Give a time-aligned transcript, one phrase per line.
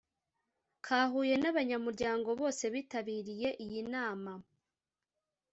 [0.85, 4.33] ka Huye n abanyamuryango bose bitabiriye iyi nama